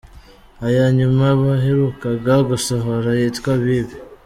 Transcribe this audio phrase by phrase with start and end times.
[0.67, 3.95] Iya nyuma baherukaga gusohora yitwa “Bibi”.